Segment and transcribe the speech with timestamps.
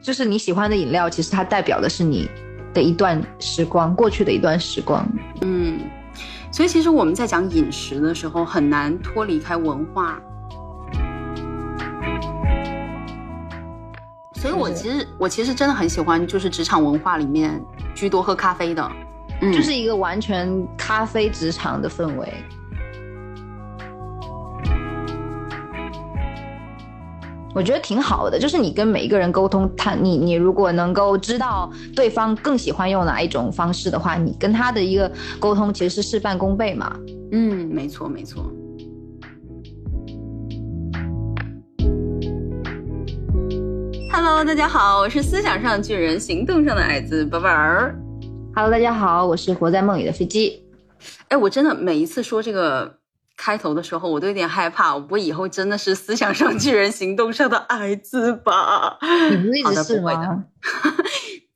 [0.00, 2.26] 就是你喜欢的饮料，其实它代表的是你
[2.72, 5.06] 的一段时光，过去的一段时光。
[5.42, 5.80] 嗯，
[6.50, 10.18] 所以其实我们在讲饮食的时候，很难脱离开文化。
[14.32, 17.60] 所以我其实我其实真的很喜欢，就是职场文化里面
[17.98, 18.88] 居多喝咖啡的，
[19.40, 22.32] 嗯，就是一个完全咖啡职场的氛围。
[27.56, 35.10] 我觉得挺好的，就是你跟每一个人沟通，他你你如果能够知道对方更喜欢用哪一种方式的话，你跟他的一个
[35.40, 36.96] 沟通其实是事半功倍嘛。
[37.32, 38.48] 嗯，没错没错。
[44.38, 47.92] Hello，大家好，我是思想上巨人，行动上的矮子宝宝儿。
[48.54, 50.62] Hello，大家好，我是活在梦里的飞机。
[51.26, 52.96] 哎，我真的每一次说这个。
[53.36, 58.98] 开头的时候我都有点害怕，我以后真的是思想上巨人，行动上的矮子吧？
[59.30, 60.44] 你不会一直是吗？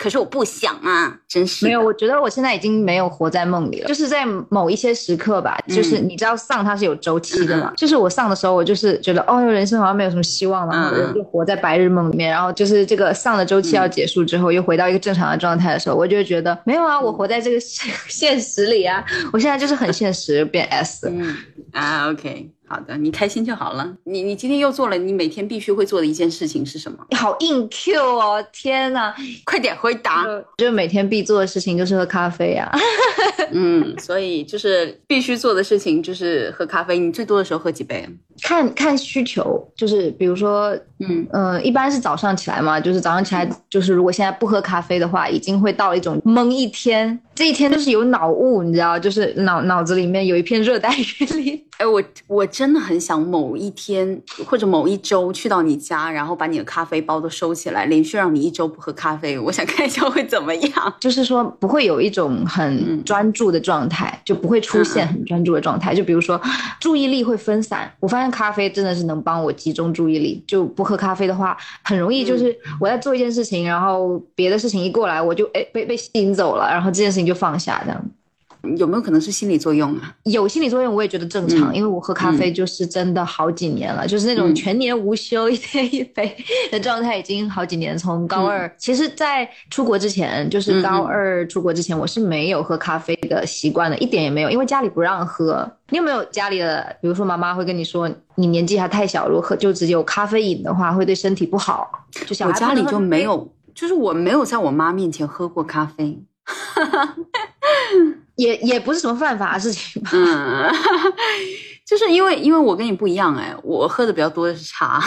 [0.02, 1.80] 可是我不想啊，真是没有。
[1.80, 7.72] 我觉得我现在已经没有活在梦里了，就是在某一些时刻吧，就是你知道丧它是有周期的嘛。
[7.76, 12.28] 就是我丧的时候，我就是觉得哦，人生好像没有什么希望了，然后人就活在白日梦里面。
[12.28, 19.04] 然后就是这个丧的周期要结束之后，又回到一个正常的状态的时候，我就会觉得没有啊，我活在这个现实里啊。
[19.32, 21.08] 我现在就是很现实，变 S。
[21.08, 21.36] 嗯
[21.70, 22.50] 啊，OK。
[22.72, 23.86] 好的，你开心就好了。
[24.04, 26.96] 你你今天又做了你每天必须会做的一件事情是什么？
[27.10, 28.42] 你好硬 Q 哦！
[28.50, 29.14] 天哪，
[29.44, 30.24] 快点回答。
[30.56, 32.72] 就每天必做的事情就是喝咖啡呀。
[33.52, 36.98] 嗯，所以就是必须做的事情就是喝咖啡。
[36.98, 38.08] 你最多的时候喝几杯？
[38.42, 51.60] 看看需求，就是比如说，嗯呃，一般是早上起来嘛，就是早上起来，就是如果现在不喝咖啡的话，已经会到一种懵一天，这一天就是有脑雾，你知道，就是脑脑子里面有一片热带雨林。
[51.78, 60.94] 哎，我我真的很想某一天或者某一周去到你家，然后把你的咖啡包都收起来，连续让你一周不喝咖啡，我想看一下会怎么样。
[61.00, 65.92] 就是说不会有一种很专注的状态，就不会出现很专注的状态。
[65.92, 66.40] 就比如说
[66.78, 70.44] 注意力会分散，我发现咖啡真的是能帮我集中注意力。
[70.46, 78.04] 就不喝咖啡的话，很容易就是我在做一件事情，然后别的事情一过来，我就哎被被吸引走了，然后这件事情就放下这样。
[78.78, 80.14] 有没有可能是心理作用啊？
[80.22, 86.32] 有心理作用，我也觉得正常，因为我喝咖啡就是真的好几年了，就是那种全年无休一天一杯
[86.70, 87.98] 的状态，已经好几年。
[87.98, 95.68] 从高二，其实，在出国之前，就是高二出国之前，我是没有喝咖啡的习惯的，一点也没有，因为家里不让喝。
[95.90, 101.90] 你有没有家里的，比如说妈妈会跟你说，你年纪还太小，如果喝就直接有咖啡瘾的话，会对身体不好。
[102.28, 106.22] 就小我家里就没有，就是我没有在我妈面前喝过咖啡。
[108.36, 110.70] 也也不是什么犯法的事情吧，嗯，
[111.86, 115.02] 就是因为因为我跟你不一样哎，我喝的比较多的是茶。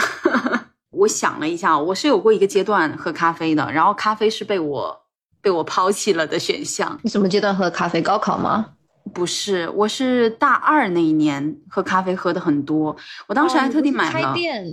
[0.90, 4.98] 我想了一下，我是有过一个阶段喝咖啡的，然后咖啡是被我
[5.42, 6.98] 被我抛弃了的选项。
[7.02, 8.00] 你什么阶段喝咖啡？
[8.00, 8.64] 高考吗？
[9.12, 14.64] 不是，我是大二那一年喝咖啡喝的很多，我当时还特地买了开店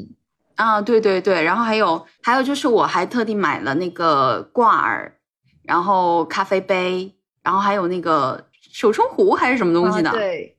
[0.55, 5.13] 啊，对对对，然后还有还有就是我还特地买了那个挂耳，
[5.63, 7.15] 然后咖啡杯。
[7.43, 10.09] 然后还有那个手冲壶还是什么东西的？
[10.11, 10.57] 对，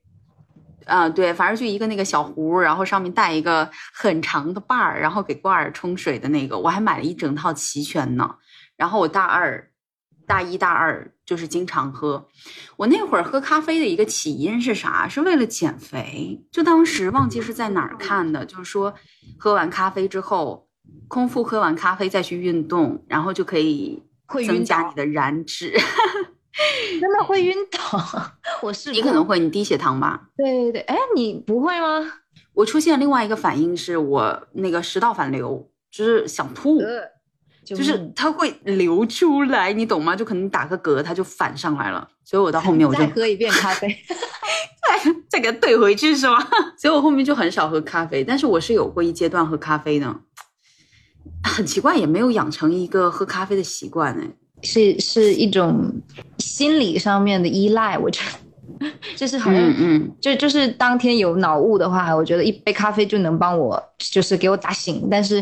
[0.85, 8.35] 啊对，反正就一个那个小壶，然后上面带一个很长的把儿，然后给挂耳冲水的那个，我还买了一整套齐全呢。
[8.77, 9.71] 然后我大二、
[10.27, 12.27] 大一、大二就是经常喝。
[12.77, 15.07] 我那会儿喝咖啡的一个起因是啥？
[15.07, 16.45] 是为了减肥。
[16.51, 18.93] 就当时忘记是在哪儿看的，就是说
[19.39, 20.67] 喝完咖啡之后，
[21.07, 24.03] 空腹喝完咖啡再去运动，然后就可以
[24.45, 25.73] 增加你的燃脂。
[27.01, 28.31] 真的会晕倒，
[28.63, 30.29] 我是你可能会，你低血糖吧？
[30.37, 32.13] 对对对，哎，你不会吗？
[32.53, 36.81] 我出现另外一个反应是我那个食道反流，就是想吐，
[37.65, 40.15] 就是它会流出来，你懂吗？
[40.15, 43.89] 就可能打个嗝，它就反上来了，所以我到后面我就 再喝一遍咖啡，
[44.87, 46.39] 再再给它怼回去是吗？
[46.77, 50.15] 所以我后面就很少喝咖啡，但是我是有过一阶段喝咖啡的，
[51.55, 54.27] 很奇怪，也没有养成一个喝咖啡的习惯哎。
[54.61, 55.89] 是是一种
[56.39, 58.21] 心理上面的依赖，我觉
[58.79, 65.07] 得就是好像，嗯，就就是当天有脑雾的话，我觉得一杯咖啡就能帮我，就是给我打醒。
[65.09, 65.41] 但是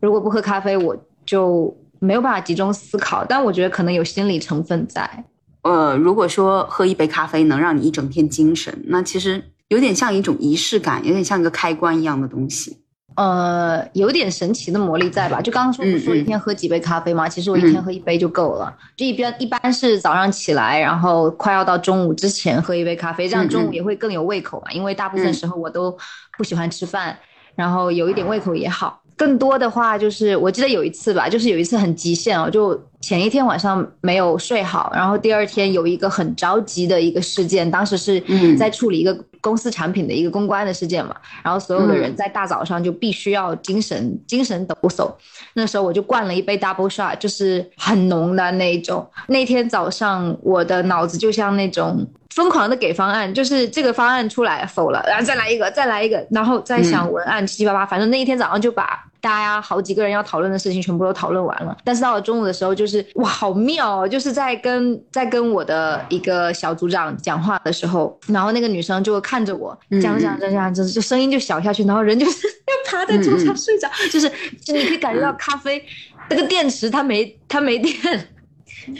[0.00, 0.96] 如果不喝咖啡，我
[1.26, 3.24] 就没有办法集中思考。
[3.24, 5.24] 但我觉得可能有心理成分在。
[5.62, 12.78] 呃，如果说喝一杯咖啡能让你一整天精神，那其实有点像一种仪式感，有点像一个开关一样的东西。
[13.16, 15.40] 呃，有点神奇的魔力在吧？
[15.40, 17.28] 就刚刚说不说一天喝几杯咖啡吗？
[17.28, 18.74] 其实我一天喝一杯就够了。
[18.96, 24.72] 就一边一般是早上起来，然后快要到中午之前喝一杯咖啡，这样中午也会更有胃口嘛。
[24.72, 25.96] 因为大部分时候我都
[26.38, 27.18] 不喜欢吃饭，
[27.54, 29.01] 然后有一点胃口也好。
[29.16, 38.22] 更多的话就是，我记得有一次吧，就是有一次很极限哦，就前一天晚上没有睡好，然后第二天有一个很着急的一个事件，当时是
[38.56, 39.16] 在处理一个。
[39.42, 45.12] 公司产品的一个公关的事件嘛，然后所有的人在大早上就必须要精神精神抖擞。
[45.54, 49.04] 那时候我就灌了一杯 double shot，就是很浓的那种。
[49.26, 59.04] 那天早上我的脑子就像那种疯狂的给方案，就是这个方案出来否了，然后再来一个，再来一个，然后再想文案七七八八，反正那一天早上就把。
[59.22, 64.08] 大家好几个人要讨论的事情全部都讨论完了，但是到了中午的时候，就是哇，好妙哦！
[64.08, 74.28] 就是在跟在跟我的一个小组长讲话的时候，然后那个女生就看着我讲讲讲讲，就就声音就小下去，然后人就是要趴在桌上睡着，就是
[74.60, 75.80] 就你可以感觉到咖啡
[76.28, 77.94] 那个电池它没它没电，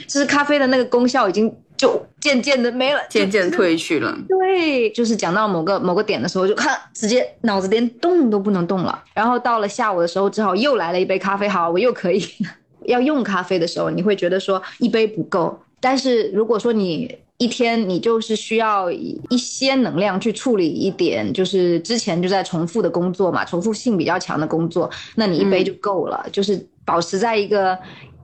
[0.07, 1.53] 就是咖啡的那个功效已经。
[1.83, 4.17] 就渐渐的没了，渐渐退去了。
[4.29, 9.03] 对，就是讲到某个某个点的时候，就看直接脑子连动都不能动了。
[9.13, 11.45] 然后到了下午的时候，只好又来了一杯咖啡。
[11.45, 12.25] 好，我又可以
[12.87, 15.59] 要用咖啡的时候，你会觉得说一杯不够。
[15.81, 27.77] 但是如果说你一天你就是需要一些能量去处理一点，就是之前就在重复的工作嘛，重复性比较强的工作，那你一杯就够了，就是保持在一个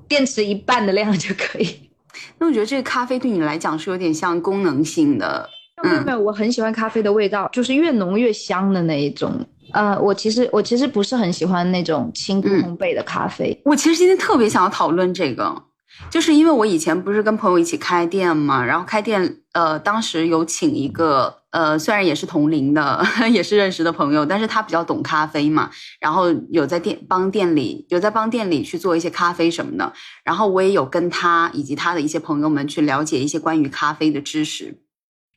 [0.08, 1.89] 电池一半的量就可以。
[2.38, 5.50] 那我觉得这个咖啡对你来讲是有点像功能性的。
[5.82, 9.34] 没有没有，我很喜欢咖啡的味道，就是越浓越香的那一种。
[9.72, 13.58] 呃，我其实我其实不是很喜欢那种轻度烘焙的咖啡。
[13.64, 15.64] 我其实今天特别想要讨论这个。
[16.10, 29.92] 就是因为我以前不是跟朋友一起开店嘛，然后开店，呃，当时有请一个，呃，虽然也是同龄的， 也是认识的朋友，但是他比较懂咖啡嘛，然后有在店帮店里，有在帮店里去做一些咖啡什么的，
[30.24, 34.82] 然后我也有跟他以及他的一些朋友们去了解一些关于咖啡的知识，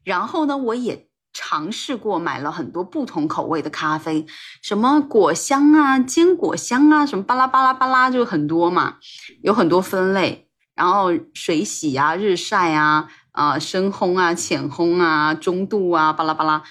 [0.05, 4.27] 然后呢，我也尝试过买了很多不同口味的咖啡，
[4.61, 8.97] 什么果香啊、坚果香啊，什么巴拉巴拉巴拉，就很多嘛，
[9.43, 10.47] 有很多分类。
[10.75, 16.63] 然后水洗啊、日晒啊、啊深烘啊、浅烘啊、中度啊，巴拉巴拉。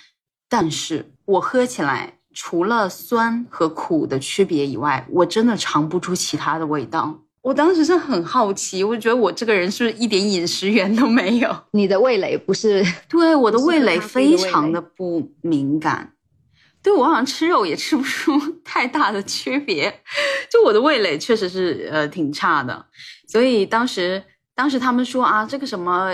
[0.49, 7.19] 但是我喝起来，除了酸和苦的区别以外，我真的尝不出其他的味道。
[7.41, 11.55] 我当时是很好奇，我觉得我这个人是不是一点饮食源都没有？
[11.73, 12.85] 你的味蕾不是？
[13.09, 16.13] 对，我的味蕾非常的不敏感。
[16.83, 20.01] 对我好像吃肉也吃不出 太大的区别，
[20.51, 22.85] 就我的味蕾确实是呃挺差的。
[23.27, 24.23] 所以当时，
[24.53, 26.11] 当时他们说啊，这个什么，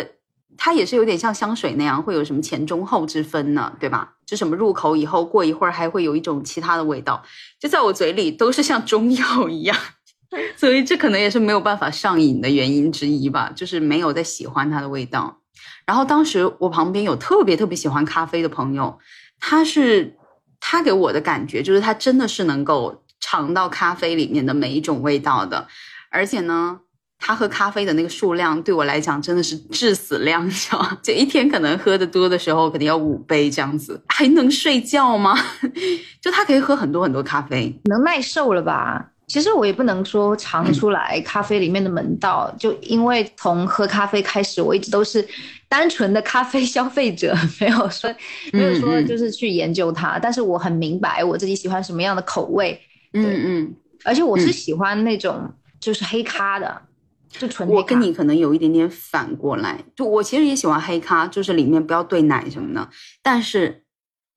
[0.57, 4.15] 它也是有点像香水那样，会有什么前中后之分呢，对吧？
[4.25, 7.23] 就什么入口以后，过一会儿还会有一种其他的味道，
[7.59, 9.77] 就在我嘴里都是像中药一样。
[10.57, 15.39] 所以这可能也是没有办法上瘾的原因之一吧，就是没有在喜欢它的味道。
[15.85, 18.99] 然后当时我旁边有特别特别喜欢咖啡的朋友，
[19.39, 20.17] 他是
[20.59, 25.67] 他给我的感觉就是他真的是能够尝到咖啡里面的每一种味道的，
[26.09, 26.81] 而且呢。
[27.19, 30.97] 他喝咖啡的那个数量对我来讲真的是致死量，你知道吗？
[31.01, 35.37] 就一天可能喝的多的时候，可能要五杯这样子，还能睡觉吗？
[36.21, 39.11] 就他可以喝很多很多咖啡，能耐受了吧？
[39.27, 45.27] 其实我也不能说尝出来咖啡里面的门道，就因为从喝咖啡开始，我一直都是
[45.67, 48.09] 单纯的咖啡消费者， 没有说
[48.53, 52.79] 没有说就是去研究它，但是我很明白我自己喜欢什么样的口味，
[53.11, 56.83] 嗯嗯，而且我是喜欢那种就是黑咖的。
[57.29, 62.89] 就纯我跟你可能有一点点反过来，就我其实也喜欢黑咖，就是里面不要兑奶什么的，
[63.21, 63.83] 但是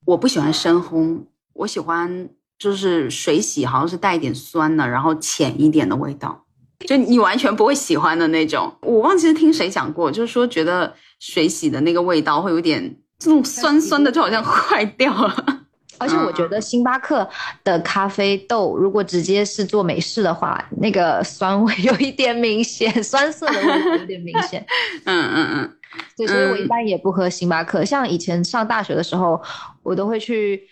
[0.06, 2.28] 我不喜欢深烘，我喜欢
[2.58, 6.44] 就是水洗，好像是带一点酸的，然后浅一点的味道，
[6.86, 8.74] 就你完全不会喜欢的那种。
[8.82, 15.59] 我忘记是听谁讲过，就是说觉得水洗的那个味道会有点这种酸酸的，就好像 坏掉了。
[16.00, 17.28] 而且我觉得星巴克
[17.62, 24.64] 的咖啡豆，如果直接是做美式的话，那个酸味有一点明显，酸涩的味道有点明显。
[25.04, 25.72] 嗯嗯嗯，
[26.16, 27.84] 对，所以我一般也不喝星巴克。
[27.84, 29.38] 像以前上大学的时候，
[29.82, 30.66] 我都会去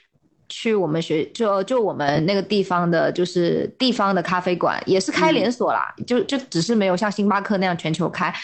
[0.49, 8.35] 去我们学就就我们那个地方的，就是地方的咖啡馆，也是开连锁啦，就就只是没有像星巴克那样全球开，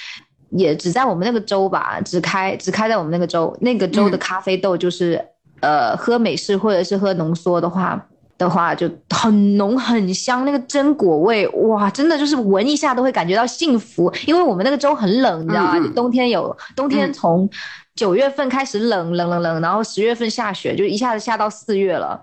[0.50, 5.24] 也只在我们那个州吧，只开只开在我们那个州，那个州的咖啡豆就是。
[5.64, 7.98] 呃，喝美式或者是喝浓缩的话，
[8.36, 14.12] 的话就很浓很香，那个榛果味，哇，真的就是闻一下都会感觉到幸福。
[14.26, 15.78] 因为我们那个州很冷，你知道吗？
[15.78, 17.48] 就冬天有冬天从
[17.94, 22.22] 九月份开始冷冷冷冷，然后十月份下雪，就一下子下到四月了。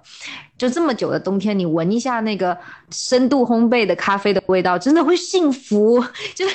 [0.58, 2.56] 就这么久的冬天，你闻一下那个
[2.92, 6.04] 深度烘焙的咖啡的味道，真的会幸福。
[6.36, 6.46] 就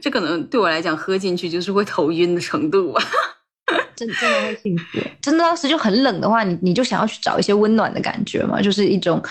[0.00, 3.02] 这可能对我来讲，喝进去就是会头晕的程度啊。
[3.94, 9.22] 真真的会幸福，真的当时就很冷的话，你你就想要去找一些温暖的感觉嘛，就是一种，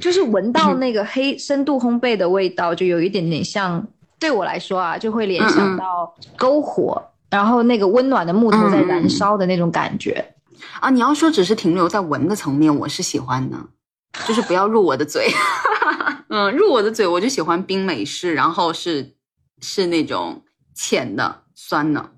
[0.00, 3.86] 就是闻到那个黑深度烘焙的味道，就有一点点像，
[4.18, 10.34] 对我来说啊，就会联想到篝火，然后那个温暖的木头在燃烧的那种感觉。
[10.80, 10.90] 啊。
[10.90, 13.56] 你要说只是停留在闻的层面，我是喜欢的，
[14.26, 15.28] 就是不要入我的嘴，
[16.30, 19.14] 嗯，入我的嘴我就喜欢冰美式，然后是
[19.60, 20.42] 是那种
[20.74, 22.10] 浅的酸的。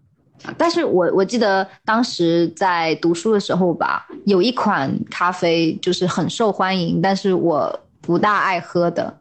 [0.56, 9.20] 但是我我记得当时在读书的时候吧，有一款咖啡就是很受欢迎，但是我不大爱喝的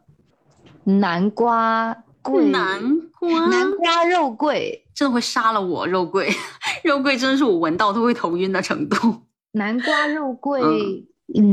[0.84, 2.80] 南瓜桂，南
[3.18, 3.46] 瓜？
[3.48, 4.84] 南瓜肉桂。
[4.92, 6.30] 真的会杀了我，肉桂。
[6.84, 9.22] 肉桂真的是我闻到都会头晕的程度。
[9.52, 10.62] 南瓜肉桂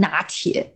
[0.01, 0.75] 拿铁。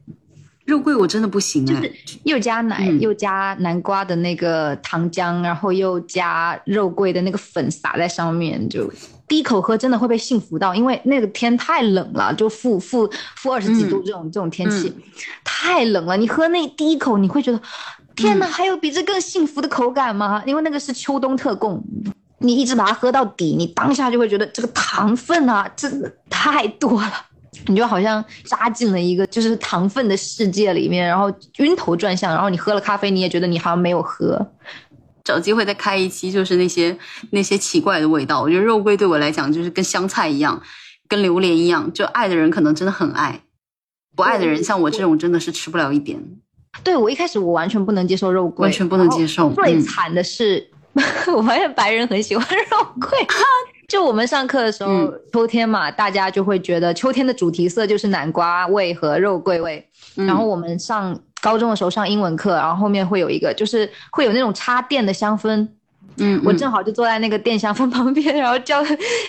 [0.71, 8.89] 肉桂我真的不行就是，又加奶又加南瓜的那个糖浆，然后又加肉桂的那个粉撒在上面，就
[9.27, 14.93] 第一口喝真的会被幸福到，因为那个天太冷了，就负负负二十几度这种这种天气
[15.43, 17.61] 太冷了，你喝那第一口你会觉得
[18.15, 20.41] 天哪，还有比这更幸福的口感吗？
[20.45, 21.83] 因为那个是秋冬特供，
[22.39, 27.25] 你一直把它喝到底，你当下就会觉得这个糖分啊真的太多了。
[27.67, 34.53] 你就好像扎进了一个就是糖分的世界里面，然后晕头转向，然后你喝了咖啡，你也觉得你好像没有喝。
[35.24, 36.98] 找机会再开一期，就是那些
[37.29, 38.41] 那些奇怪的味道。
[38.41, 40.60] 我觉得肉桂对我来讲就是跟香菜一样，
[41.08, 43.41] 跟榴莲一样，就爱的人可能真的很爱，
[44.15, 46.20] 不爱的人像我这种真的是吃不了一点。
[46.84, 49.51] 对我一开始我完全不能接受肉桂，完全不能接受。
[49.53, 50.67] 最惨的是，
[51.36, 53.20] 我发现白人很喜欢肉桂。
[53.91, 59.86] 就我们上课的时候，秋天嘛，大家就会觉得秋天的主题色就是南瓜味和肉桂味。
[60.15, 65.67] 然后我们上高中的时候上英文课，然后后面会有一个，就是会有那种插电的香氛。
[66.15, 68.81] 嗯，我正好就坐在那个电香氛旁边，然后教，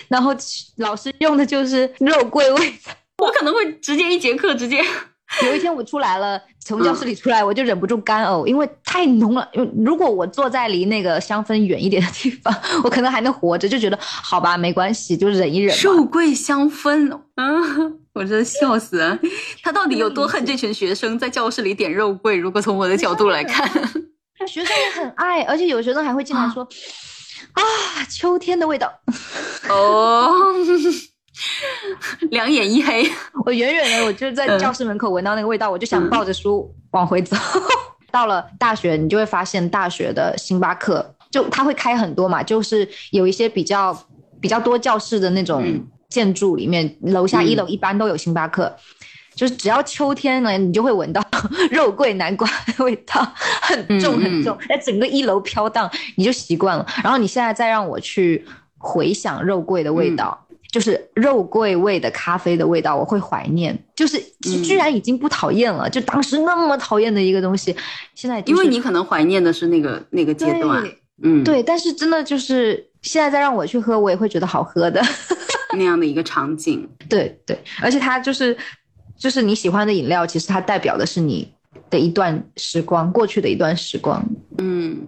[0.07, 0.33] 然 后
[0.77, 2.73] 老师用的就是肉桂味。
[3.21, 4.81] 我可能会直接一节课直接。
[5.41, 9.49] 有一天我出来了，从教室里出来，我就忍不住干呕，因为太浓了。
[9.83, 15.75] 如果我坐在离那个香氛远一点的地方，我可能还能活着，就觉得好吧，没关系，就忍一忍。
[15.79, 19.17] 肉桂香氛，嗯，我真的笑死了。
[19.61, 22.35] 他到底有多恨这群学生在教室里点肉桂？
[22.37, 23.67] 如果从我的角度来看，
[24.47, 26.63] 学生也很爱，而且有学生还会进来说
[27.53, 27.61] 啊，
[28.09, 28.91] 秋天的味道。
[29.69, 30.53] 哦。
[32.31, 33.03] 两眼一黑，
[33.45, 37.35] 我远远的，我就在教室门口闻到那个味道，我就想抱着书往回走。
[38.11, 43.97] 到了大学，你就会发现大学的星巴克就它会开很多嘛，就是有一些比较
[44.39, 45.65] 比较多教室的那种
[46.09, 48.75] 建筑里面，楼下一楼一般都有星巴克。
[49.33, 51.19] 就是只要秋天呢，你就会闻到
[51.71, 52.47] 肉桂南瓜
[52.77, 53.19] 的味道，
[53.63, 56.85] 很重很重，在整个一楼飘荡，你就习惯了。
[57.03, 58.45] 然后你现在再让我去
[58.77, 60.42] 回想肉桂的味道。
[60.73, 63.77] 就是肉桂味的咖啡的味道，我会怀念。
[63.95, 67.75] 就是居然已经不讨厌了，就当时那么讨厌的一个东西，
[68.15, 70.83] 现在因为你可能怀念的是那个那个阶段，
[71.21, 71.61] 嗯，对。
[71.61, 74.99] 但是真的就是现在再让我去喝，我也会觉得好喝的
[75.77, 76.89] 那样的一个场景。
[77.07, 78.57] 对对，而且它就是
[79.15, 81.53] 就是你喜欢的饮料，其实它代表的是你
[81.91, 84.25] 的一段时光，过去的一段时光。
[84.57, 85.07] 嗯，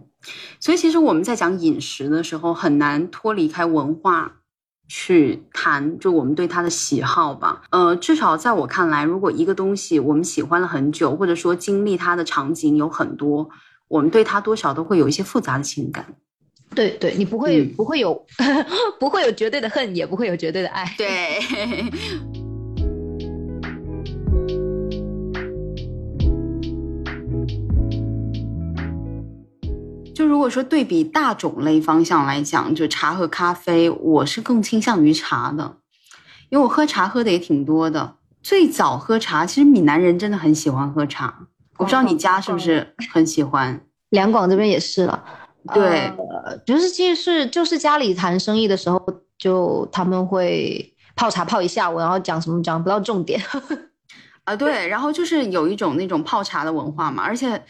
[0.60, 4.32] 所以其实我们在讲饮食的时候，很难脱离开文化。
[4.88, 7.64] 去谈，就我们对它的喜好吧。
[7.72, 13.50] 呃，至少在我看来，如果一个东西我们喜欢了很久，或者说经历它的场景有很多，
[13.88, 16.06] 我们对它多少都会有一些复杂的情感。
[16.74, 18.26] 对对，你不会不会有
[19.00, 20.94] 不会有绝对的恨，也不会有绝对的爱。
[20.98, 21.40] 对。
[30.16, 35.76] 就如果说对比大种类方向来讲，就茶和咖啡，我是更倾向于茶的，
[36.48, 38.16] 因为我喝茶喝的也挺多的。
[38.42, 43.82] 最早喝茶，其实闽南人真的很喜欢喝茶，我不知道你家是不是很喜欢。
[44.12, 45.22] 两广这边也是了，
[45.74, 46.10] 对，
[46.66, 49.06] 就是其实是就是家里谈生意的时候，
[49.38, 53.42] 就他们会泡茶泡一下午，然后讲什么讲不到重点。
[54.46, 57.62] 啊，对，然后就是有一种那种泡茶的文化嘛，而且。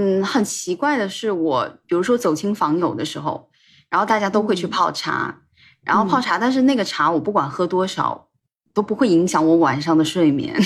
[0.00, 3.50] 嗯，很奇怪的是，我比如说走亲访友的时候，
[3.90, 5.40] 然后大家都会去泡茶，
[5.82, 8.28] 然后泡茶，但是那个茶我不管喝多少，
[8.72, 10.54] 都不会影响我晚上的睡眠。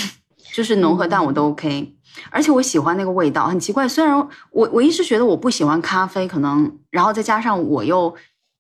[0.53, 1.97] 就是浓和淡我都 OK，、
[2.29, 3.89] 而且我喜欢那个味道，很奇怪。
[3.89, 4.15] 虽然
[4.51, 8.15] 我我一直觉得我不喜欢咖啡，可能然后再加上我又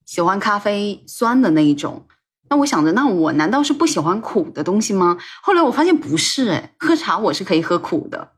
[0.07, 2.07] 喜欢咖啡酸的那一种，
[2.49, 5.19] 那我想着，那我难道是不喜欢苦的东西吗？
[5.43, 8.32] 后来我发现不是，哎，喝茶我是可以喝苦的，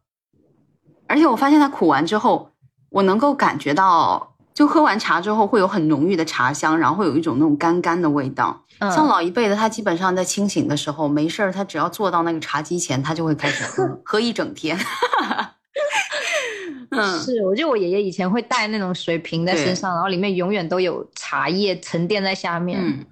[1.15, 2.51] 而且我发现它苦完之后，
[2.91, 8.61] 我能够感觉到，就喝完茶之后会有很浓郁的茶香，然后会有一种那种干干的味道。
[8.81, 14.77] 嗯像老一辈的，他基本上在清醒的时候没事儿，他只要坐到那个茶几前，他就会开始喝， 喝一整天。
[16.91, 22.81] 嗯，是，我记得我爷爷以前会带那种水瓶在身上，然后里面永远都有茶叶沉淀在下面。
[22.83, 23.05] 嗯，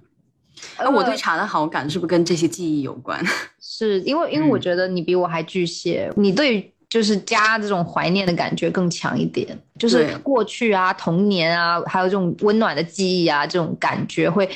[0.75, 3.23] 呃那我对茶的好感是不是跟这些记忆有关？
[3.61, 14.47] 是因为因为我嗯觉得你比我还巨蟹，你对就是家这种怀念的感觉更强一点，就是过去啊、童年啊，还有这种温暖的记忆啊，这种感觉会，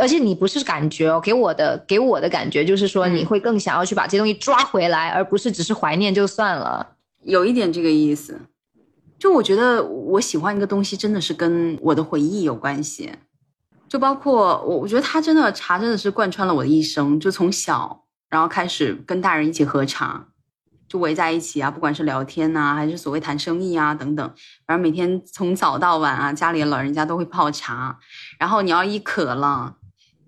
[0.00, 6.96] 而且你不是感觉哦，给我的给我的感觉就是说嗯你会更想要去把这些东西抓回来，而不是只是怀念就算了。
[7.22, 8.40] 有一点这个意思。
[9.18, 13.10] 就我觉得我喜欢一个东西，真的是跟我的回忆有关系。
[13.86, 17.20] 就包括我，我觉得它真的茶真的是贯穿了我的一生。
[17.20, 20.26] 就从小，然后开始跟大人一起喝茶，
[20.94, 24.24] 就围在一起啊，不管是聊天呐、还是所谓谈生意啊等等，
[24.64, 27.98] 反正每天从早到晚啊，家里的老人家都会泡茶。
[28.38, 29.74] 然后你要一渴了，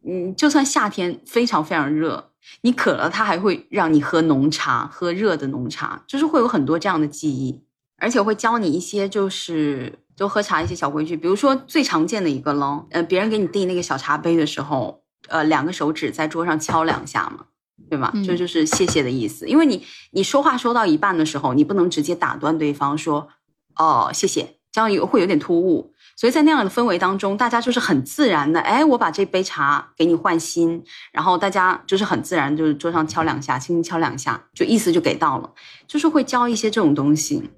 [0.04, 2.32] 嗯，就算夏天非常非常热，
[2.62, 7.62] 你渴了，他还会让你喝浓茶，喝热的浓茶，就是会有很多这样的记忆，
[7.98, 17.44] 而且会教你一些就是就喝茶一些小规矩，比如说最常见的一个咯，呃，别人给你递那个小茶杯的时候，呃，两个手指在桌上敲两下嘛。
[17.88, 18.10] 对吧？
[18.14, 23.28] 嗯这就是谢谢的意思，因为你你说话说到一半的时候，你不能直接打断对方说
[23.76, 25.92] 哦谢谢，这样有会有点突兀。
[26.18, 35.52] 所以在那样的氛围当中，大家就是很自然的，哎，我把这杯茶给你换新，然后大家就是很自然，就是桌上敲两下，轻轻敲两下，就意思就给到了，
[35.86, 37.50] 就是会教一些这种东西。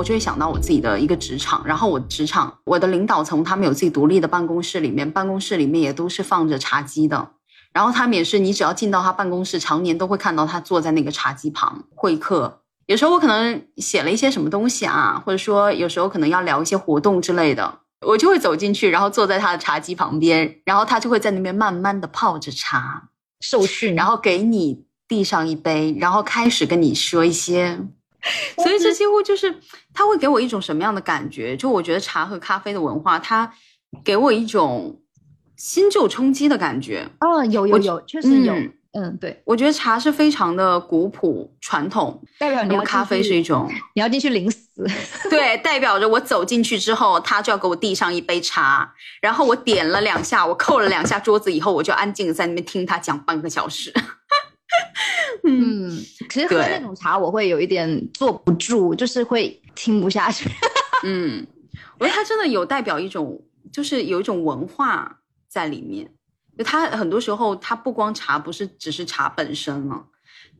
[0.00, 7.32] 我就会想到我自己的一个职场，然后我职场我的领导层他们有自己独立的办公室，里面办公室里面也都是放着茶几的，
[7.74, 12.62] 然后他们也是你只要进到他办公室，常年都会看到他坐在那个茶几旁会客。
[12.86, 23.10] 有时候我可能写了一些什么东西啊，或者说有时候可能要聊一些活动之类的，我就会走进去，然后坐在他的茶几旁边，然后他就会在那边慢慢的泡着茶，
[23.40, 27.78] 受训，然后给你递上一杯，然后开始跟你说一些，
[28.56, 29.54] 所以这几乎就是
[29.94, 31.56] 他会给我一种什么样的感觉？
[31.56, 33.52] 就我觉得茶和咖啡的文化，它
[34.04, 35.00] 给我一种
[35.56, 37.08] 新旧冲击的感觉。
[37.20, 44.84] 哦，有有有，确实有，嗯嗯，对，我觉得茶是非常的古朴传统，代表你要咖啡是一种你要进去领死，
[45.30, 53.94] 对，代表着我走进去之后，他就要给我递上一杯茶，然后我点了两下，我扣了两下桌子以后，我就安静的在那边听他讲半个小时。
[55.44, 55.98] 嗯，嗯，
[56.30, 60.48] 其实喝对那种茶我会有一点坐不住，就是会听不下去。
[61.04, 61.46] 嗯，
[61.98, 63.40] 我觉得它真的有代表一种，
[63.72, 66.10] 就是有一种文化在里面。
[66.58, 70.04] 就它很多时候，它不光茶不是只是茶本身了，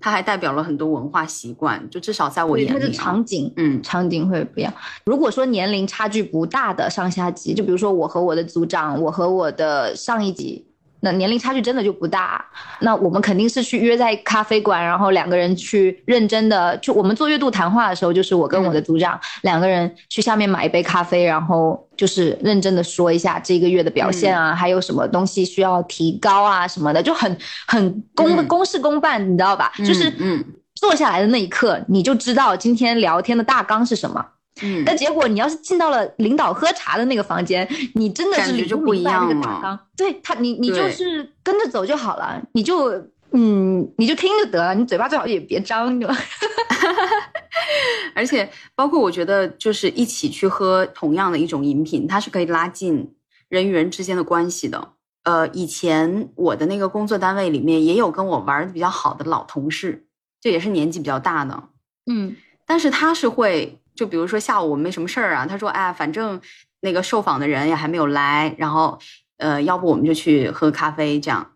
[0.00, 1.90] 它还代表了很多文化习惯。
[1.90, 4.72] 就至少在我眼里、啊，场景，嗯场景会不一样。
[5.04, 10.66] 如果说年龄差距不大的上下级，就比如说我和我的组长，我和我的上一级，
[11.00, 12.44] 那年龄差距真的就不大。
[12.80, 27.36] 那我们肯定是去约在咖啡馆，然后两个人去认真的，就我们做月度谈话的时候，就是我跟我的组长、两个人去下面买一杯咖啡，然后就是认真的说一下这个月的表现啊，还有什么东西需要提高啊什么的，就很
[27.66, 29.72] 很公、嗯公事公办，你知道吧？
[29.78, 34.24] 就是嗯坐下来的那一刻，你就知道今天聊天的大纲是什么。
[34.62, 39.80] 嗯但结果你要是进到了领导喝茶的那个房间，你真的是理感觉就不明白那个一样了大纲。
[39.96, 42.90] 对他，你你就是跟着走就好了，你就
[43.32, 46.08] 嗯，你就听就得了，你嘴巴最好也别张着。
[48.14, 53.14] 而且包括我觉得，就是一起去喝同样的一种饮品，它是可以拉近
[53.48, 54.92] 人与人之间的关系的。
[55.22, 60.06] 呃，以前我的那个工作单位里面也有跟我玩的比较好的老同事，
[60.40, 61.62] 这也是年纪比较大的，
[62.06, 62.34] 嗯
[62.66, 66.40] 但是他是会，就比如说下午我没什么事儿啊，他说，哎，反正
[66.80, 68.98] 那个受访的人也还没有来，然后，
[69.36, 71.46] 呃，要不我们就去喝咖啡这样，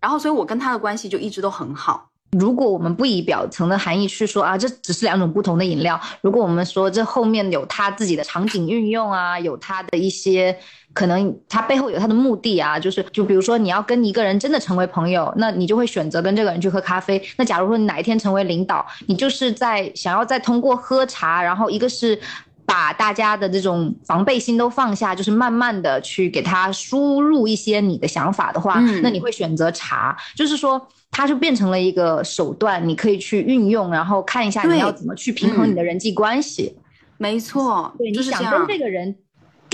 [0.00, 2.10] 然后，所以我跟他的关系就一直都很好。
[2.32, 10.58] 如果我们不以表层的含义去说啊，这只是两种不同的饮料，如果我们说这后面有他自己的场景运用啊，有他的一些
[10.94, 17.22] 可能，他背后有他的目的啊，就是就比如说你要跟一个人真的成为朋友，那你就会选择跟这个人去喝咖啡。
[17.36, 22.18] 那假如说你哪一天成为领导，你就是在想要再通过喝茶，然后一个是。
[22.66, 30.80] 把大家的这种防备心都放下，就是慢慢的去给他输入一些你的想法的话，那你会选择茶，就是说
[31.10, 36.74] 它就变成了一个手段，你可以去运用，然后看一下你要怎么去平衡你的人际关系。
[37.18, 39.14] 没错，对，你想跟这个人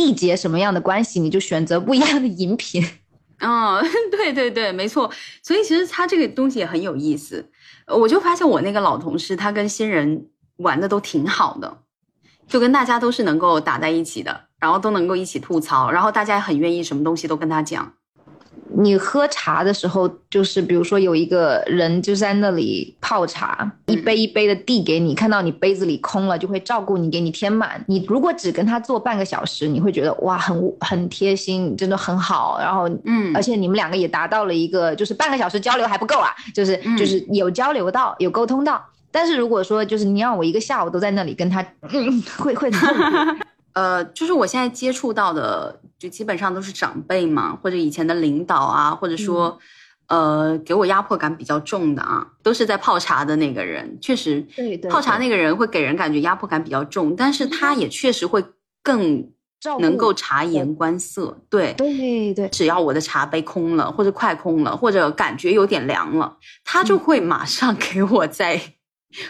[0.00, 2.82] 缔结什么样的关系，你就选择不一样的饮品。
[3.40, 5.10] 嗯，对对对，没错。
[5.42, 7.50] 所以其实他这个东西也很有意思。
[7.86, 11.78] 我就发现我那个老同事，他跟新人玩的都挺好的。
[12.48, 17.94] 就跟大家都是能够打在一起的，然后都能够一起吐槽，然后大家也很愿意什么东西都跟他讲。
[18.80, 27.84] 你喝茶的时候，就是比如说有一个人就在那里泡茶，一杯一杯的递给你，看到你杯子里空了，就会照顾你，给你添满。
[27.86, 32.58] 你如果只跟他坐半个小时，你会觉得哇，很很贴心，真的很好。
[32.58, 38.82] 然后，嗯，而且你们两个也达到了一个，就是半个小时交流还不够啊，就是就是有交流到，有沟通到。
[39.12, 41.60] 但是如果说就是你让我一个下午都在那里跟他，
[41.92, 43.44] 嗯，会会很痛苦。
[43.72, 49.58] 呃，就是我现在接触到的，就基本上都是长辈嘛，或者以前的领导啊，或者说，
[50.08, 53.98] 呃，给我压迫感比较重的啊，都是在泡茶的那个人。
[54.00, 58.42] 确实，对对，泡茶那个人会给人感觉压迫感比较重，但是他也确实会
[58.82, 59.30] 更
[59.78, 61.38] 能够察言观色。
[61.50, 68.60] 对对对，只要我的茶杯空了，或者快空了，或者感觉有点凉了，他就会马上 给我再。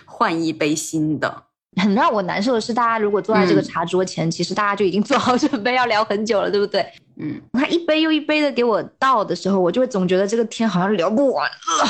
[0.05, 1.45] 换一杯新的，
[1.81, 6.85] 很让我难受的是，大家如果坐在这个茶桌前，其实大家就已经做好 准备要聊很久了，对不对？
[7.17, 11.89] 嗯，他一杯又一杯的给我倒的时候，我就会总觉得这个天好像聊不完了。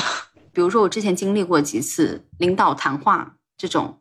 [0.53, 3.97] 比如说我之前经历过几次领导谈话这种，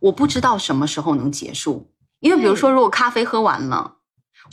[0.00, 1.88] 我不知道什么时候能结束，
[2.20, 3.96] 因为比如说如果咖啡喝完了，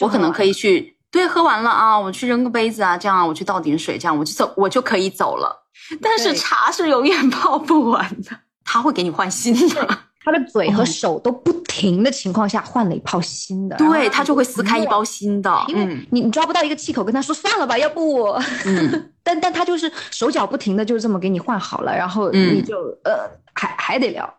[0.01, 5.65] 我可能可以去对喝完了啊，我去扔个杯子啊，这样啊我去倒点水，这样我就走，我就可以走了。
[6.01, 8.37] 但是茶是永远 泡不完的。
[8.71, 18.23] 他会给你换新的，他的嘴和手都不停的情况下换了一泡新的，对他就会撕开一包新的，因为你你抓不到一个气口，跟他说算了吧，要不，
[18.65, 24.31] 嗯， 但但他就是手脚不停的就这么给你换好了，然后你就呃还还得聊，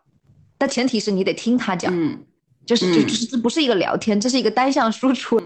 [0.59, 2.19] 但前提是你得听他讲，嗯，
[2.67, 5.41] 就是就就是这不是一个聊天，这是一个单向输出，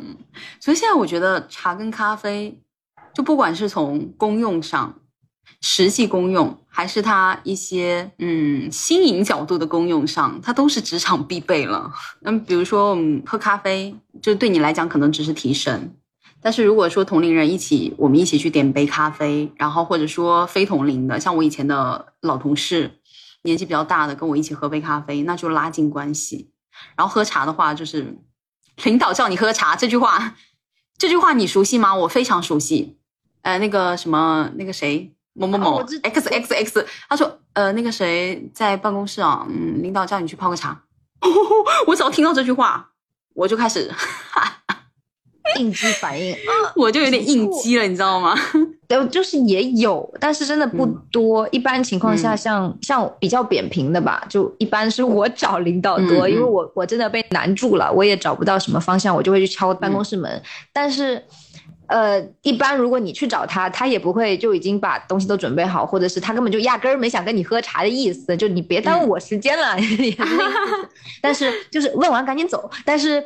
[0.58, 2.60] 所以现在我觉得茶跟咖啡，
[3.14, 4.92] 就不管是从功用上。
[5.60, 11.90] 实际功用还是它一些嗯新颖角度的功用上，它都是职场必备了。
[12.20, 15.96] 那么比如说我们喝咖啡，就对你来讲可能只是提神，
[16.42, 22.98] 但是如果说同龄人一起，我们一起去点杯咖啡，然后或者说非同龄的，像我以前的老同事，
[23.42, 26.50] 年纪比较大的跟我一起喝杯咖啡，那就拉近关系。
[26.96, 28.18] 然后喝茶的话，就是
[28.84, 30.34] 领导叫你喝茶这句话，
[30.98, 31.94] 这句话你熟悉吗？
[31.94, 32.98] 我非常熟悉。
[33.42, 35.14] 呃，那个什么，那个谁。
[35.34, 40.80] 某某某 x x x，他说，呃，那个谁在办公室啊，嗯，领导叫你去泡个茶。
[41.86, 42.90] 我只要听到这句话，
[43.34, 43.90] 我就开始
[45.58, 46.36] 应激反应，
[46.76, 48.34] 我就有点应激了，你知道吗？
[48.86, 51.48] 对，就是也有，但是真的不多。
[51.50, 60.40] 一般情况下，像像比较扁平的吧，就一般是我找领导多，因为我我真的被难住了，我也找不到什么方向，我就会去敲办公室门。
[60.72, 61.24] 但是。
[61.86, 69.76] 呃，一般如果你去找他，他也不会就已经把东西都准备好，或者是他根本就压根儿没想跟你喝茶的意思，就你别耽误我时间了。
[71.20, 72.70] 但是就是问完赶紧走。
[72.84, 73.22] 但是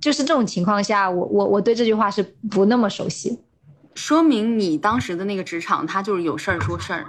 [0.00, 3.38] 就是这种情况下，我我我对这句话是不那么熟悉。
[3.94, 7.06] 说明你当时的那个职场，他就是有事儿说事儿。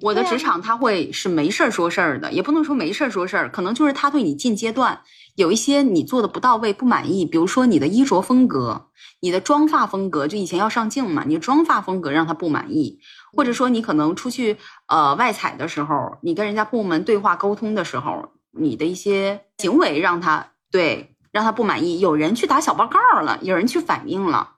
[0.00, 5.00] 我的职场他会是没事儿说事儿的，也不能说没事儿说事儿，可能就是他对你近阶段
[5.34, 8.86] 有一些你做的不到位、不满意，比如说你的衣着风格。
[9.20, 13.00] 你的妆发风格，就以前要上镜嘛，你的妆发风格让他不满意，
[13.32, 14.56] 或者说你可能出去
[14.86, 24.52] 呃外采的时候，你跟人家部门对话沟通的时候，你的一些行为让他对让他不满意，有人去打小报告了，有人去反映了，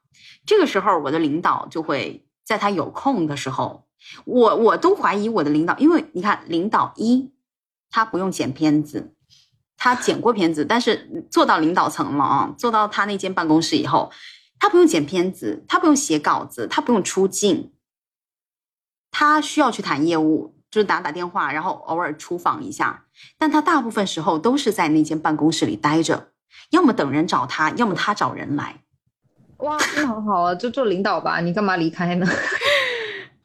[0.44, 3.87] 这个时候我的领导就会在他有空的时候，
[4.24, 7.32] 我我都怀疑我的领导，因为你看领导一
[7.90, 9.14] 他不用剪片子，
[9.76, 14.10] 他剪过片子，但是做到领导层了啊，做到他那间办公室以后。
[14.62, 17.72] 他不用剪片子，他不用写稿子，他不用出镜，
[19.10, 23.06] 他需要去谈业务，就是打打电话，然后偶尔出访一下。
[23.38, 26.32] 但他大部分时候都是在那间办公室里待着，
[26.68, 28.82] 要么等人找他，要么他找人来。
[29.60, 32.26] 哇，那很好啊，就做领导吧，你干嘛离开呢？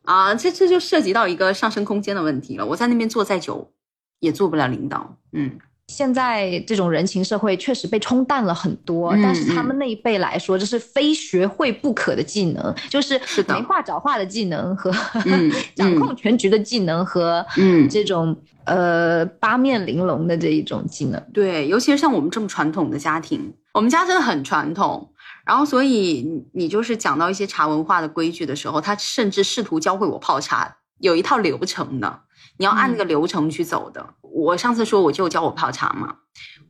[0.06, 2.66] 啊，这这就涉及到一个上升空间的问题了。
[2.66, 3.72] 我在那边做再久，
[4.20, 5.18] 也做不了领导。
[5.34, 5.52] 嗯，
[5.88, 14.92] 现在这种人情社会确实被冲淡了很多，嗯但是他们那一辈来说，这是非学会不可的技能，就是是的没话找话的技能和
[15.26, 21.22] 嗯 掌控全局的技能和嗯这种呃八面玲珑的这一种技能。
[21.34, 25.10] 对，尤其是像我们这么传统的家庭，我们家真的很传统。
[25.46, 32.22] 然后，所以你你就是讲到一些茶文化的规矩的时候，他甚至试图教会我泡茶，有一套流程的，
[32.58, 34.16] 你要按那个流程去走的。
[34.22, 36.16] 我上次说我舅教我泡茶嘛，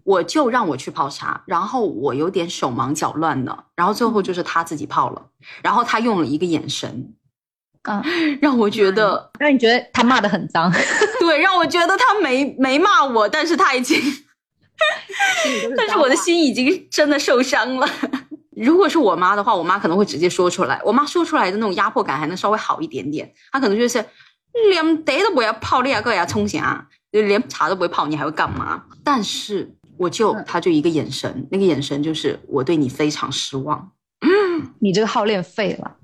[0.04, 5.30] 我就让我去泡茶，然后我有点手忙脚乱的，然后最后就是他自己泡了，
[5.64, 7.14] 然后他用了一个眼神，
[7.84, 8.04] 啊，
[8.42, 10.72] 让我觉得让你觉得他骂的很脏，
[11.20, 14.02] 对，让我觉得他没没骂我，但是他已经。
[15.78, 17.88] 但是我的心已经真的受伤了。
[18.56, 20.82] 如果是我妈的话，我妈可能会直接说出来。
[20.86, 24.04] 我妈说出来的那种压迫感还能稍微好一点点，她可能就是
[24.72, 26.88] 连茶都不要泡，你还个呀冲啥？
[27.12, 28.84] 就连茶都不会泡，你还会干嘛？
[29.04, 33.92] 但是我舅他就一个眼神，那个眼神就是我对你非常失望。
[34.80, 35.96] 你这个号练废了。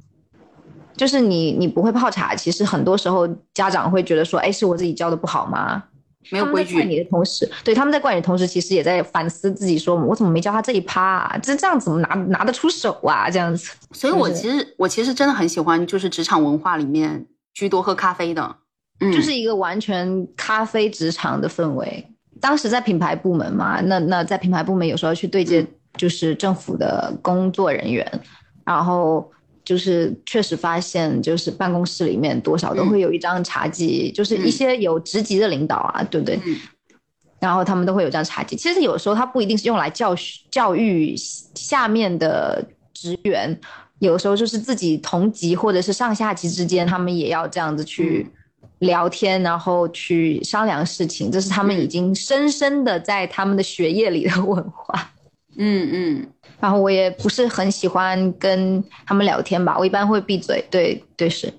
[0.97, 5.83] 就是你，你不会泡茶，其实很多时候家长会觉得说，哎，是我自己教的不好吗？
[6.29, 6.83] 没有规矩。
[6.83, 11.37] 你的同时，对他们在怪你的同时，其实也在反思自己，说我怎么没教他这一趴啊？
[11.41, 13.29] 这这样怎么拿拿得出手啊？
[13.29, 13.71] 这样子。
[13.91, 18.55] 所以我其实我其实真的很喜欢，就是职场文化里面居多喝咖啡的，
[18.99, 22.07] 嗯，就是一个完全咖啡职场的氛围。
[22.39, 28.21] 当时在品牌部门嘛，那那在品牌部门有时候去对接就是政府的工作人员，
[28.65, 29.31] 然后。
[29.63, 36.39] 就是确实发现，就是办公室里面多少都会有一张茶几，就是一些有职级的领导啊，对不对？
[36.45, 36.57] 嗯、
[37.39, 38.55] 然后他们都会有这样茶几。
[38.55, 41.15] 其实有时候它不一定是用来教学教育
[41.55, 43.59] 下面的职员，
[43.99, 48.27] 有时候就是自己同级或者是上下级之间，他们也要这样子去
[48.79, 51.31] 聊天，然后去商量事情。
[51.31, 55.11] 这是他们已经深深的在他们的血液里的 文化。
[55.57, 56.27] 嗯嗯。
[56.59, 60.63] 然后我也不是很喜欢跟他们聊天吧，我一般会闭嘴。
[60.69, 61.51] 对对是，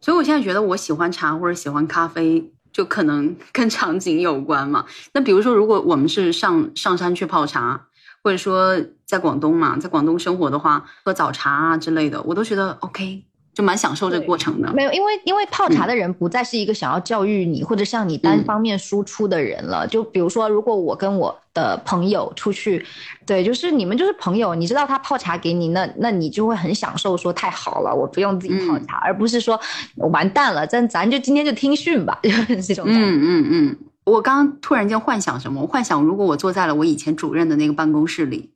[0.00, 4.86] 所以我现在觉得我喜欢茶或者喜欢咖啡，就可能跟场景有关嘛。
[5.12, 7.88] 那比如说，如果我们是上上山去泡茶，
[8.22, 13.24] 或者说在广东嘛，在广东生活的话，喝早茶啊之类的，我都觉得 OK。
[13.56, 19.86] 就蛮享受这个过程的，没有，因为因为泡茶的人不再是一个想要教育你、嗯、或者向你单方面输出的人了。
[19.86, 22.84] 嗯、就比如说，如果我跟我的朋友出去，
[23.24, 29.58] 对，就是你们就是朋友，你知道他泡茶给你，那那你就会很享受，说太好了，我不用自己泡茶，嗯、而不是说
[29.96, 33.00] 完蛋了，咱咱就今天就听训吧， 就是这种感觉。
[33.00, 35.62] 嗯嗯嗯，我刚刚突然间幻想什么？
[35.62, 38.50] 我幻想如果我坐在了我以前主任的那个办公室里，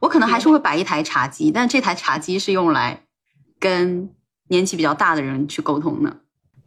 [0.00, 3.04] 我可能还是会摆一台茶几，但这台茶几是用来
[3.58, 4.10] 跟。
[4.48, 6.14] 年纪比较大的人去沟通呢，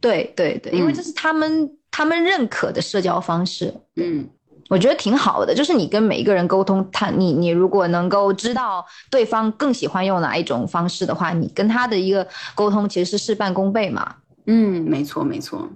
[0.02, 4.28] 对对对，因为这是他们、嗯、他们认可的社交方式，嗯，
[4.70, 5.54] 我觉得挺好的。
[5.54, 14.16] 就是你跟每一个人沟通，他你你如果能够知道对方更喜欢用哪一种方式的话，你跟他的一个沟通其实是事半功倍嘛。
[14.48, 15.70] 嗯，没错没错。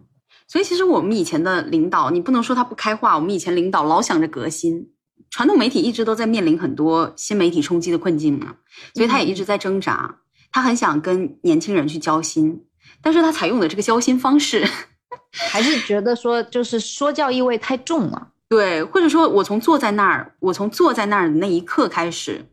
[0.48, 4.90] 所以其实我们以前的领导，你不能说他不开化，我们以前领导老想着革新，
[5.30, 8.56] 传统媒体一直都在面临很多新媒体冲击的困境嘛，
[8.94, 10.10] 所以他也一直在挣扎。
[10.10, 10.18] 嗯
[10.52, 12.66] 他很想跟年轻人去交心，
[13.02, 14.68] 但是他采用的这个交心方式，
[15.32, 18.28] 还是觉得说就是说教意味太重了。
[18.50, 22.44] 对，或者说我从坐在那儿，我从坐在那儿的那一刻开始，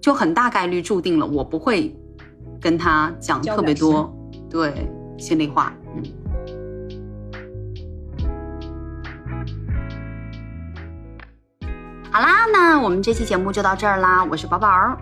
[0.00, 1.92] 就很大概率注定了我不会
[2.60, 4.16] 跟他讲特别多，
[4.48, 5.74] 对心里话。
[5.96, 6.02] 嗯。
[12.12, 14.22] 好啦，那我们这期节目就到这儿啦。
[14.22, 14.96] 我是宝宝，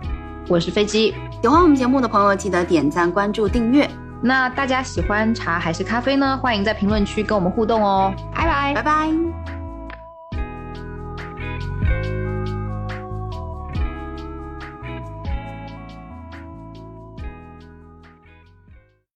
[0.49, 1.13] 我是飞机。
[1.43, 3.85] 喜欢我们节目的朋友，记得点赞、关注、订阅。
[4.21, 6.39] 那大家喜欢茶还是咖啡呢？
[6.41, 8.13] 欢迎在评论区跟我们互动哦。
[8.33, 9.62] 拜拜，拜拜。